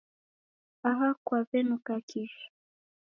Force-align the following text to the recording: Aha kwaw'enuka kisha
Aha 0.89 1.09
kwaw'enuka 1.25 1.93
kisha 2.07 2.45